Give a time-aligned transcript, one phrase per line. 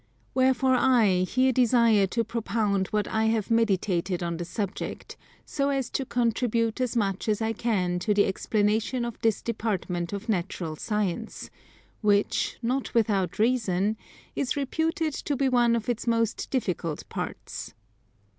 [0.33, 5.91] Wherefore I here desire to propound what I have meditated on the subject, so as
[5.91, 10.75] to contribute as much as I can to the explanation of this department of Natural
[10.75, 11.51] Science,
[12.01, 13.95] which, not without reason,
[14.35, 17.75] is reputed to be one of its most difficult parts.